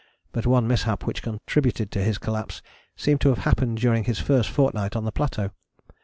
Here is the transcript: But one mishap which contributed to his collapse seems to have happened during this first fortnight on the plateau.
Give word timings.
But 0.31 0.47
one 0.47 0.67
mishap 0.67 1.05
which 1.05 1.21
contributed 1.21 1.91
to 1.91 2.01
his 2.03 2.17
collapse 2.17 2.63
seems 2.95 3.19
to 3.19 3.29
have 3.29 3.43
happened 3.45 3.77
during 3.77 4.01
this 4.01 4.17
first 4.17 4.49
fortnight 4.49 4.95
on 4.95 5.05
the 5.05 5.11
plateau. 5.11 5.51